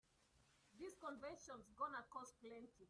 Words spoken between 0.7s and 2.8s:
This convention's gonna cost plenty.